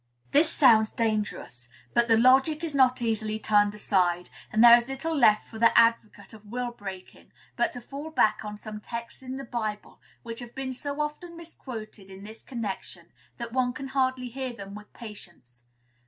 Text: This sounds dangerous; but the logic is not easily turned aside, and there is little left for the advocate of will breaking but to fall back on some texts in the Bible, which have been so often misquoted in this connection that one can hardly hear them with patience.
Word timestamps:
This 0.31 0.49
sounds 0.51 0.91
dangerous; 0.91 1.69
but 1.93 2.07
the 2.07 2.17
logic 2.17 2.63
is 2.63 2.73
not 2.73 3.03
easily 3.03 3.37
turned 3.37 3.75
aside, 3.75 4.31
and 4.51 4.63
there 4.63 4.75
is 4.75 4.87
little 4.87 5.15
left 5.15 5.47
for 5.47 5.59
the 5.59 5.77
advocate 5.77 6.33
of 6.33 6.47
will 6.47 6.71
breaking 6.71 7.31
but 7.55 7.73
to 7.73 7.81
fall 7.81 8.09
back 8.09 8.43
on 8.43 8.57
some 8.57 8.79
texts 8.81 9.21
in 9.21 9.37
the 9.37 9.43
Bible, 9.43 10.01
which 10.23 10.39
have 10.39 10.55
been 10.55 10.73
so 10.73 11.01
often 11.01 11.37
misquoted 11.37 12.09
in 12.09 12.23
this 12.23 12.41
connection 12.41 13.09
that 13.37 13.53
one 13.53 13.73
can 13.73 13.89
hardly 13.89 14.29
hear 14.29 14.51
them 14.53 14.73
with 14.73 14.91
patience. 14.91 15.65